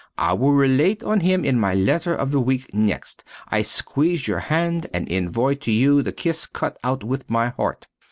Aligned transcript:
I 0.17 0.33
will 0.33 0.53
relate 0.53 1.03
on 1.03 1.19
him 1.19 1.45
in 1.45 1.59
my 1.59 1.75
letter 1.75 2.15
of 2.15 2.31
the 2.31 2.39
week 2.41 2.73
next. 2.73 3.23
I 3.49 3.61
squeeze 3.61 4.27
your 4.27 4.39
hand, 4.39 4.87
and 4.95 5.07
envoy 5.11 5.53
to 5.57 5.71
you 5.71 6.01
the 6.01 6.11
kiss 6.11 6.47
cut 6.47 6.75
out 6.83 7.03
with 7.03 7.29
my 7.29 7.49
heart. 7.49 7.85